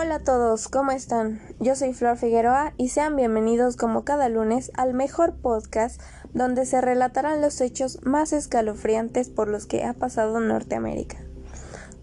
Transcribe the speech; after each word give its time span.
Hola 0.00 0.14
a 0.14 0.20
todos, 0.20 0.68
¿cómo 0.68 0.92
están? 0.92 1.40
Yo 1.58 1.74
soy 1.74 1.92
Flor 1.92 2.16
Figueroa 2.16 2.72
y 2.76 2.90
sean 2.90 3.16
bienvenidos 3.16 3.76
como 3.76 4.04
cada 4.04 4.28
lunes 4.28 4.70
al 4.74 4.94
mejor 4.94 5.34
podcast 5.34 6.00
donde 6.32 6.66
se 6.66 6.80
relatarán 6.80 7.40
los 7.40 7.60
hechos 7.60 7.98
más 8.04 8.32
escalofriantes 8.32 9.28
por 9.28 9.48
los 9.48 9.66
que 9.66 9.82
ha 9.82 9.94
pasado 9.94 10.38
Norteamérica, 10.38 11.18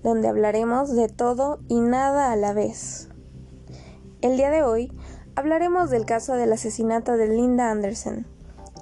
donde 0.03 0.27
hablaremos 0.27 0.93
de 0.93 1.07
todo 1.07 1.61
y 1.69 1.79
nada 1.79 2.33
a 2.33 2.35
la 2.35 2.51
vez. 2.51 3.07
El 4.19 4.35
día 4.35 4.49
de 4.49 4.61
hoy 4.61 4.91
hablaremos 5.37 5.89
del 5.89 6.05
caso 6.05 6.33
del 6.33 6.51
asesinato 6.51 7.15
de 7.15 7.29
Linda 7.29 7.71
Anderson, 7.71 8.27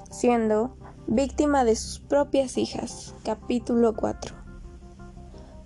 siendo 0.09 0.75
víctima 1.05 1.65
de 1.65 1.75
sus 1.75 1.99
propias 1.99 2.57
hijas, 2.57 3.13
capítulo 3.23 3.93
4. 3.95 4.42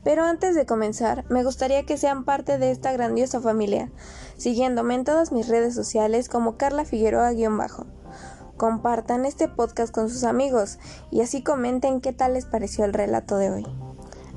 Pero 0.07 0.23
antes 0.23 0.55
de 0.55 0.65
comenzar, 0.65 1.25
me 1.27 1.43
gustaría 1.43 1.85
que 1.85 1.97
sean 1.97 2.23
parte 2.23 2.57
de 2.57 2.71
esta 2.71 2.93
grandiosa 2.93 3.41
familia, 3.41 3.91
siguiéndome 4.37 4.95
en 4.95 5.03
todas 5.03 5.33
mis 5.33 5.49
redes 5.49 5.75
sociales 5.75 6.29
como 6.29 6.55
Carla 6.55 6.85
Figueroa-bajo. 6.85 7.87
Compartan 8.55 9.25
este 9.25 9.49
podcast 9.49 9.93
con 9.93 10.09
sus 10.09 10.23
amigos 10.23 10.79
y 11.11 11.19
así 11.19 11.43
comenten 11.43 11.99
qué 11.99 12.13
tal 12.13 12.35
les 12.35 12.45
pareció 12.45 12.85
el 12.85 12.93
relato 12.93 13.35
de 13.35 13.51
hoy. 13.51 13.67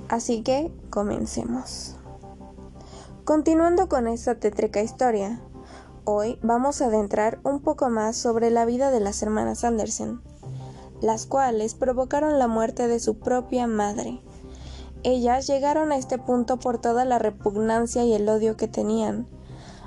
Así 0.09 0.43
que 0.43 0.73
comencemos. 0.91 1.97
Continuando 3.23 3.89
con 3.89 4.09
esta 4.09 4.41
tétrica 4.41 4.83
historia, 4.83 5.41
hoy 6.05 6.41
vamos 6.43 6.83
a 6.83 6.87
adentrar 6.87 7.39
un 7.45 7.63
poco 7.63 7.91
más 7.91 8.17
sobre 8.17 8.51
la 8.51 8.65
vida 8.65 8.91
de 8.91 8.99
las 8.99 9.23
hermanas 9.23 9.63
Anderson, 9.63 10.21
las 11.01 11.27
cuales 11.27 11.77
provocaron 11.77 12.41
la 12.41 12.49
muerte 12.49 12.89
de 12.89 12.99
su 12.99 13.21
propia 13.21 13.69
madre 13.69 14.21
ellas 15.03 15.47
llegaron 15.47 15.93
a 15.93 15.97
este 15.97 16.19
punto 16.19 16.59
por 16.59 16.79
toda 16.79 17.05
la 17.05 17.19
repugnancia 17.19 18.05
y 18.05 18.13
el 18.13 18.29
odio 18.29 18.57
que 18.57 18.69
tenían, 18.69 19.27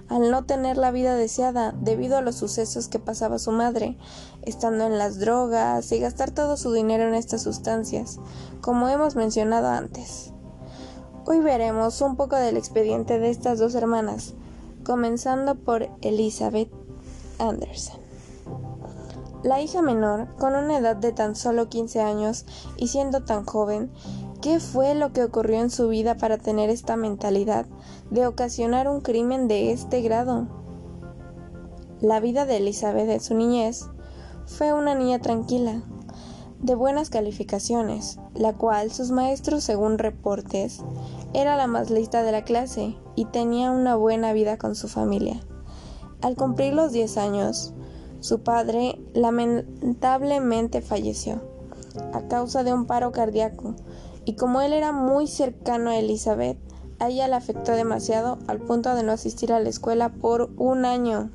al 0.10 0.32
no 0.32 0.46
tener 0.46 0.78
la 0.78 0.92
vida 0.92 1.16
deseada 1.16 1.74
debido 1.80 2.18
a 2.18 2.22
los 2.22 2.36
sucesos 2.36 2.88
que 2.88 3.00
pasaba 3.00 3.40
su 3.40 3.52
madre, 3.52 3.98
estando 4.42 4.86
en 4.86 4.98
las 4.98 5.20
drogas 5.20 5.92
y 5.92 6.00
gastar 6.00 6.32
todo 6.32 6.58
su 6.58 6.72
dinero 6.72 7.08
en 7.08 7.16
estas 7.16 7.44
sustancias, 7.44 8.20
como 8.62 8.90
hemos 8.90 9.16
mencionado 9.16 9.68
antes. 9.68 10.32
Hoy 11.26 11.40
veremos 11.40 12.02
un 12.02 12.18
poco 12.18 12.36
del 12.36 12.58
expediente 12.58 13.18
de 13.20 13.30
estas 13.30 13.60
dos 13.60 13.76
hermanas, 13.76 14.34
comenzando 14.84 15.56
por 15.56 15.90
Elizabeth 16.02 16.70
Anderson. 17.40 18.02
La 19.44 19.62
hija 19.62 19.82
menor, 19.82 20.34
con 20.38 20.56
una 20.56 20.78
edad 20.78 20.96
de 20.96 21.12
tan 21.12 21.36
solo 21.36 21.68
15 21.68 22.02
años 22.02 22.46
y 22.78 22.88
siendo 22.88 23.26
tan 23.26 23.46
joven, 23.46 23.92
¿Qué 24.44 24.60
fue 24.60 24.94
lo 24.94 25.14
que 25.14 25.24
ocurrió 25.24 25.62
en 25.62 25.70
su 25.70 25.88
vida 25.88 26.18
para 26.18 26.38
tener 26.38 26.70
esta 26.70 26.98
mentalidad 26.98 27.66
de 28.12 28.28
ocasionar 28.28 28.90
un 28.90 29.00
crimen 29.00 29.48
de 29.48 29.72
este 29.72 30.02
grado? 30.02 30.50
La 32.02 32.20
vida 32.20 32.46
de 32.46 32.58
Elizabeth 32.58 33.08
de 33.08 33.22
su 33.22 33.36
niñez 33.36 33.86
fue 34.46 34.74
una 34.74 34.96
niña 34.96 35.20
tranquila, 35.20 35.82
de 36.60 36.76
buenas 36.76 37.10
calificaciones, 37.10 38.20
la 38.34 38.52
cual 38.52 38.92
sus 38.92 39.12
maestros, 39.12 39.64
según 39.64 39.98
reportes, 39.98 40.84
era 41.32 41.56
la 41.56 41.68
más 41.68 41.90
lista 41.90 42.22
de 42.22 42.34
la 42.34 42.44
clase 42.44 42.98
y 43.16 43.24
tenía 43.24 43.72
una 43.72 43.96
buena 43.96 44.34
vida 44.34 44.58
con 44.58 44.76
su 44.76 44.90
familia. 44.90 45.40
Al 46.22 46.36
cumplir 46.36 46.74
los 46.74 46.92
10 46.92 47.16
años, 47.16 47.74
su 48.20 48.42
padre 48.42 49.00
lamentablemente 49.14 50.82
falleció 50.82 51.42
a 52.12 52.28
causa 52.28 52.66
de 52.66 52.74
un 52.74 52.88
paro 52.88 53.14
cardíaco 53.14 53.76
y 54.26 54.36
como 54.36 54.62
él 54.62 54.74
era 54.74 54.92
muy 54.92 55.28
cercano 55.28 55.90
a 55.90 55.98
Elizabeth, 55.98 56.58
a 57.00 57.10
ella 57.10 57.28
le 57.28 57.36
afectó 57.36 57.74
demasiado 57.74 58.38
al 58.48 58.60
punto 58.60 58.96
de 58.96 59.04
no 59.04 59.12
asistir 59.12 59.52
a 59.52 59.60
la 59.60 59.70
escuela 59.70 60.10
por 60.10 60.52
un 60.58 60.86
año. 60.86 61.30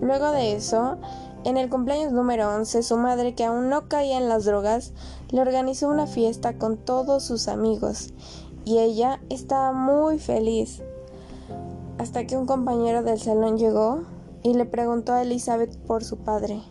Luego 0.00 0.32
de 0.32 0.54
eso, 0.54 0.98
en 1.44 1.56
el 1.56 1.68
cumpleaños 1.68 2.12
número 2.12 2.54
11, 2.54 2.82
su 2.82 2.96
madre, 2.96 3.34
que 3.34 3.44
aún 3.44 3.68
no 3.68 3.88
caía 3.88 4.16
en 4.16 4.28
las 4.28 4.44
drogas, 4.44 4.92
le 5.30 5.40
organizó 5.40 5.88
una 5.88 6.06
fiesta 6.06 6.56
con 6.58 6.78
todos 6.78 7.22
sus 7.22 7.48
amigos 7.48 8.14
y 8.64 8.78
ella 8.78 9.20
estaba 9.28 9.72
muy 9.72 10.18
feliz. 10.18 10.82
Hasta 11.98 12.26
que 12.26 12.36
un 12.36 12.46
compañero 12.46 13.02
del 13.02 13.20
salón 13.20 13.58
llegó 13.58 14.02
y 14.42 14.54
le 14.54 14.64
preguntó 14.64 15.12
a 15.12 15.22
Elizabeth 15.22 15.76
por 15.86 16.02
su 16.02 16.18
padre, 16.18 16.62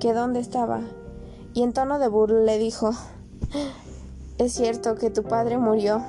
que 0.00 0.12
dónde 0.12 0.40
estaba, 0.40 0.82
y 1.54 1.62
en 1.62 1.72
tono 1.72 1.98
de 1.98 2.08
burla 2.08 2.40
le 2.40 2.58
dijo, 2.58 2.90
es 4.38 4.52
cierto 4.52 4.96
que 4.96 5.10
tu 5.10 5.22
padre 5.22 5.58
murió, 5.58 6.02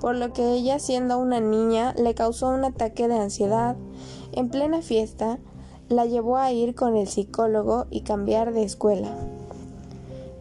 por 0.00 0.14
lo 0.16 0.32
que 0.32 0.52
ella, 0.52 0.78
siendo 0.78 1.18
una 1.18 1.40
niña, 1.40 1.94
le 1.94 2.14
causó 2.14 2.50
un 2.50 2.64
ataque 2.64 3.08
de 3.08 3.18
ansiedad. 3.18 3.76
En 4.32 4.50
plena 4.50 4.82
fiesta, 4.82 5.38
la 5.88 6.06
llevó 6.06 6.36
a 6.36 6.52
ir 6.52 6.74
con 6.74 6.96
el 6.96 7.06
psicólogo 7.06 7.86
y 7.90 8.02
cambiar 8.02 8.52
de 8.52 8.62
escuela. 8.62 9.10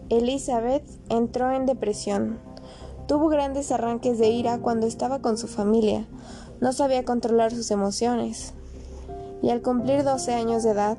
Elizabeth 0.09 0.83
entró 1.09 1.51
en 1.51 1.65
depresión. 1.65 2.37
Tuvo 3.07 3.27
grandes 3.27 3.71
arranques 3.71 4.17
de 4.17 4.29
ira 4.29 4.59
cuando 4.59 4.87
estaba 4.87 5.19
con 5.19 5.37
su 5.37 5.47
familia. 5.47 6.05
No 6.61 6.73
sabía 6.73 7.05
controlar 7.05 7.51
sus 7.51 7.71
emociones. 7.71 8.53
Y 9.41 9.49
al 9.49 9.61
cumplir 9.61 10.03
12 10.03 10.33
años 10.33 10.63
de 10.63 10.71
edad, 10.71 10.97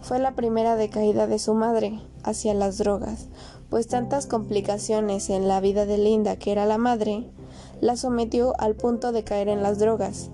fue 0.00 0.18
la 0.18 0.34
primera 0.34 0.76
decaída 0.76 1.26
de 1.26 1.38
su 1.38 1.54
madre 1.54 2.00
hacia 2.22 2.54
las 2.54 2.78
drogas, 2.78 3.26
pues 3.70 3.86
tantas 3.86 4.26
complicaciones 4.26 5.30
en 5.30 5.48
la 5.48 5.60
vida 5.60 5.86
de 5.86 5.98
Linda, 5.98 6.36
que 6.36 6.52
era 6.52 6.66
la 6.66 6.78
madre, 6.78 7.30
la 7.80 7.96
sometió 7.96 8.54
al 8.58 8.74
punto 8.74 9.12
de 9.12 9.24
caer 9.24 9.48
en 9.48 9.62
las 9.62 9.78
drogas, 9.78 10.30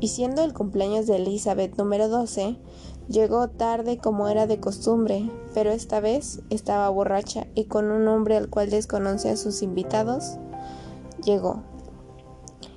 y 0.00 0.08
siendo 0.08 0.42
el 0.42 0.52
cumpleaños 0.52 1.06
de 1.06 1.16
Elizabeth 1.16 1.76
número 1.76 2.08
12, 2.08 2.56
llegó 3.08 3.48
tarde 3.48 3.98
como 3.98 4.28
era 4.28 4.46
de 4.46 4.60
costumbre, 4.60 5.30
pero 5.54 5.70
esta 5.70 6.00
vez 6.00 6.40
estaba 6.50 6.88
borracha 6.90 7.46
y 7.54 7.64
con 7.64 7.90
un 7.90 8.06
hombre 8.08 8.36
al 8.36 8.48
cual 8.50 8.70
desconoce 8.70 9.30
a 9.30 9.36
sus 9.36 9.62
invitados, 9.62 10.36
llegó. 11.24 11.62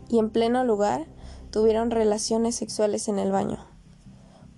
Y 0.10 0.20
en 0.20 0.30
pleno 0.30 0.64
lugar 0.64 1.08
tuvieron 1.52 1.92
relaciones 1.92 2.56
sexuales 2.56 3.08
en 3.08 3.20
el 3.20 3.32
baño 3.32 3.69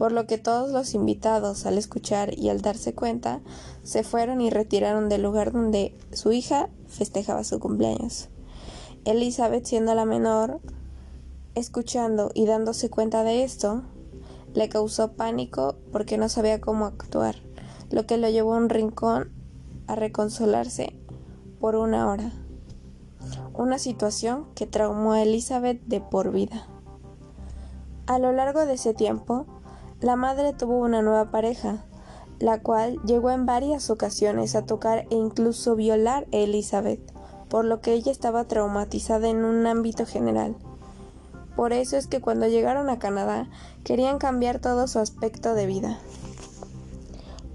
por 0.01 0.13
lo 0.13 0.25
que 0.25 0.39
todos 0.39 0.71
los 0.71 0.95
invitados, 0.95 1.67
al 1.67 1.77
escuchar 1.77 2.35
y 2.35 2.49
al 2.49 2.63
darse 2.63 2.95
cuenta, 2.95 3.39
se 3.83 4.01
fueron 4.01 4.41
y 4.41 4.49
retiraron 4.49 5.09
del 5.09 5.21
lugar 5.21 5.51
donde 5.51 5.95
su 6.11 6.31
hija 6.31 6.69
festejaba 6.87 7.43
su 7.43 7.59
cumpleaños. 7.59 8.29
Elizabeth, 9.05 9.63
siendo 9.63 9.93
la 9.93 10.05
menor, 10.05 10.59
escuchando 11.53 12.31
y 12.33 12.47
dándose 12.47 12.89
cuenta 12.89 13.23
de 13.23 13.43
esto, 13.43 13.83
le 14.55 14.69
causó 14.69 15.11
pánico 15.11 15.75
porque 15.91 16.17
no 16.17 16.29
sabía 16.29 16.59
cómo 16.59 16.87
actuar, 16.87 17.35
lo 17.91 18.07
que 18.07 18.17
lo 18.17 18.27
llevó 18.27 18.55
a 18.55 18.57
un 18.57 18.69
rincón 18.69 19.31
a 19.85 19.93
reconsolarse 19.93 20.95
por 21.59 21.75
una 21.75 22.09
hora. 22.09 22.33
Una 23.53 23.77
situación 23.77 24.47
que 24.55 24.65
traumó 24.65 25.11
a 25.11 25.21
Elizabeth 25.21 25.79
de 25.83 26.01
por 26.01 26.31
vida. 26.31 26.65
A 28.07 28.17
lo 28.17 28.31
largo 28.31 28.65
de 28.65 28.73
ese 28.73 28.95
tiempo, 28.95 29.45
la 30.01 30.15
madre 30.15 30.53
tuvo 30.53 30.79
una 30.79 31.03
nueva 31.03 31.29
pareja, 31.29 31.85
la 32.39 32.59
cual 32.59 32.99
llegó 33.05 33.29
en 33.29 33.45
varias 33.45 33.91
ocasiones 33.91 34.55
a 34.55 34.65
tocar 34.65 35.05
e 35.11 35.15
incluso 35.15 35.75
violar 35.75 36.27
a 36.33 36.37
Elizabeth, 36.37 36.99
por 37.49 37.65
lo 37.65 37.81
que 37.81 37.93
ella 37.93 38.11
estaba 38.11 38.45
traumatizada 38.45 39.29
en 39.29 39.45
un 39.45 39.67
ámbito 39.67 40.07
general. 40.07 40.55
Por 41.55 41.71
eso 41.71 41.97
es 41.97 42.07
que 42.07 42.19
cuando 42.19 42.47
llegaron 42.47 42.89
a 42.89 42.97
Canadá 42.97 43.49
querían 43.83 44.17
cambiar 44.17 44.59
todo 44.59 44.87
su 44.87 44.97
aspecto 44.97 45.53
de 45.53 45.67
vida. 45.67 45.99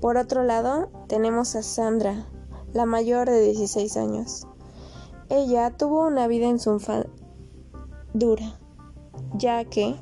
Por 0.00 0.16
otro 0.16 0.44
lado, 0.44 0.88
tenemos 1.08 1.56
a 1.56 1.62
Sandra, 1.62 2.26
la 2.72 2.86
mayor 2.86 3.28
de 3.28 3.40
16 3.40 3.96
años. 3.96 4.46
Ella 5.30 5.76
tuvo 5.76 6.06
una 6.06 6.28
vida 6.28 6.46
en 6.46 6.60
su 6.60 6.80
dura, 8.14 8.60
ya 9.34 9.64
que 9.64 9.96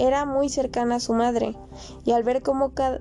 era 0.00 0.24
muy 0.24 0.48
cercana 0.48 0.96
a 0.96 1.00
su 1.00 1.12
madre, 1.12 1.56
y 2.04 2.12
al 2.12 2.22
ver 2.22 2.42
cómo 2.42 2.72
cada 2.74 3.00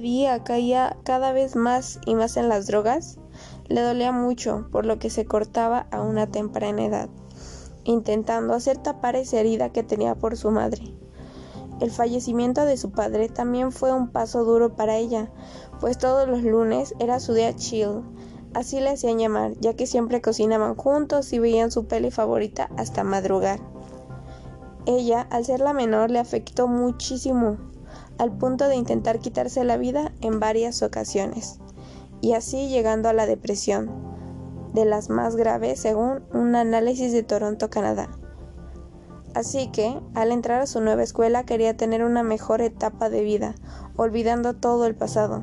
día 0.00 0.44
caía 0.44 0.96
cada 1.02 1.32
vez 1.32 1.56
más 1.56 1.98
y 2.06 2.14
más 2.14 2.36
en 2.36 2.48
las 2.48 2.68
drogas, 2.68 3.18
le 3.66 3.80
dolía 3.80 4.12
mucho, 4.12 4.68
por 4.70 4.86
lo 4.86 4.98
que 4.98 5.10
se 5.10 5.24
cortaba 5.24 5.88
a 5.90 6.00
una 6.00 6.28
temprana 6.28 6.84
edad, 6.84 7.08
intentando 7.84 8.54
hacer 8.54 8.78
tapar 8.78 9.16
esa 9.16 9.40
herida 9.40 9.72
que 9.72 9.82
tenía 9.82 10.14
por 10.14 10.36
su 10.36 10.52
madre. 10.52 10.94
El 11.80 11.90
fallecimiento 11.90 12.64
de 12.64 12.76
su 12.76 12.92
padre 12.92 13.28
también 13.28 13.72
fue 13.72 13.92
un 13.92 14.08
paso 14.08 14.44
duro 14.44 14.76
para 14.76 14.98
ella, 14.98 15.32
pues 15.80 15.98
todos 15.98 16.28
los 16.28 16.44
lunes 16.44 16.94
era 17.00 17.18
su 17.18 17.34
día 17.34 17.56
chill, 17.56 18.02
así 18.54 18.78
le 18.78 18.90
hacían 18.90 19.18
llamar, 19.18 19.54
ya 19.58 19.74
que 19.74 19.88
siempre 19.88 20.20
cocinaban 20.20 20.76
juntos 20.76 21.32
y 21.32 21.40
veían 21.40 21.72
su 21.72 21.86
peli 21.88 22.12
favorita 22.12 22.70
hasta 22.76 23.02
madrugar. 23.02 23.71
Ella, 24.86 25.26
al 25.30 25.44
ser 25.44 25.60
la 25.60 25.72
menor, 25.72 26.10
le 26.10 26.18
afectó 26.18 26.66
muchísimo, 26.66 27.56
al 28.18 28.32
punto 28.32 28.68
de 28.68 28.76
intentar 28.76 29.20
quitarse 29.20 29.64
la 29.64 29.76
vida 29.76 30.12
en 30.20 30.40
varias 30.40 30.82
ocasiones, 30.82 31.60
y 32.20 32.32
así 32.32 32.68
llegando 32.68 33.08
a 33.08 33.12
la 33.12 33.26
depresión, 33.26 33.90
de 34.74 34.84
las 34.84 35.08
más 35.08 35.36
graves 35.36 35.80
según 35.80 36.22
un 36.32 36.56
análisis 36.56 37.12
de 37.12 37.22
Toronto, 37.22 37.70
Canadá. 37.70 38.08
Así 39.34 39.68
que, 39.70 39.98
al 40.14 40.30
entrar 40.30 40.60
a 40.60 40.66
su 40.66 40.80
nueva 40.80 41.02
escuela, 41.02 41.44
quería 41.44 41.76
tener 41.76 42.04
una 42.04 42.22
mejor 42.22 42.60
etapa 42.60 43.08
de 43.08 43.22
vida, 43.22 43.54
olvidando 43.96 44.54
todo 44.54 44.86
el 44.86 44.94
pasado. 44.94 45.42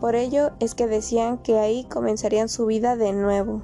Por 0.00 0.14
ello 0.14 0.52
es 0.60 0.74
que 0.74 0.86
decían 0.86 1.38
que 1.38 1.58
ahí 1.58 1.84
comenzarían 1.84 2.48
su 2.48 2.66
vida 2.66 2.96
de 2.96 3.12
nuevo. 3.12 3.62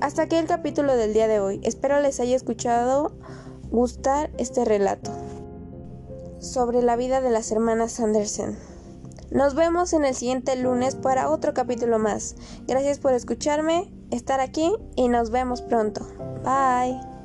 Hasta 0.00 0.22
aquí 0.22 0.36
el 0.36 0.46
capítulo 0.46 0.96
del 0.96 1.12
día 1.12 1.28
de 1.28 1.40
hoy. 1.40 1.60
Espero 1.62 2.00
les 2.00 2.20
haya 2.20 2.36
escuchado 2.36 3.12
gustar 3.70 4.30
este 4.38 4.64
relato 4.64 5.12
sobre 6.38 6.82
la 6.82 6.96
vida 6.96 7.20
de 7.20 7.30
las 7.30 7.50
hermanas 7.50 7.92
Sanderson. 7.92 8.56
Nos 9.30 9.54
vemos 9.54 9.92
en 9.92 10.04
el 10.04 10.14
siguiente 10.14 10.54
lunes 10.56 10.94
para 10.94 11.30
otro 11.30 11.52
capítulo 11.52 11.98
más. 11.98 12.36
Gracias 12.66 12.98
por 12.98 13.12
escucharme, 13.12 13.92
estar 14.10 14.40
aquí 14.40 14.72
y 14.94 15.08
nos 15.08 15.30
vemos 15.30 15.62
pronto. 15.62 16.06
Bye. 16.44 17.15